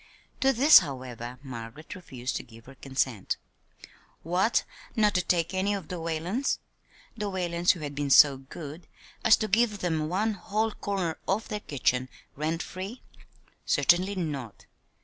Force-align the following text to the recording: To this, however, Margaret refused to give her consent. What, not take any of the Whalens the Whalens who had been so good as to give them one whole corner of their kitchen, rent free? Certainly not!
To 0.39 0.51
this, 0.51 0.79
however, 0.79 1.37
Margaret 1.43 1.93
refused 1.93 2.35
to 2.37 2.43
give 2.43 2.65
her 2.65 2.73
consent. 2.73 3.37
What, 4.23 4.63
not 4.95 5.13
take 5.27 5.53
any 5.53 5.75
of 5.75 5.89
the 5.89 5.99
Whalens 5.99 6.57
the 7.15 7.29
Whalens 7.29 7.73
who 7.73 7.81
had 7.81 7.93
been 7.93 8.09
so 8.09 8.37
good 8.37 8.87
as 9.23 9.37
to 9.37 9.47
give 9.47 9.77
them 9.77 10.09
one 10.09 10.33
whole 10.33 10.71
corner 10.71 11.19
of 11.27 11.49
their 11.49 11.59
kitchen, 11.59 12.09
rent 12.35 12.63
free? 12.63 13.03
Certainly 13.67 14.15
not! 14.15 14.65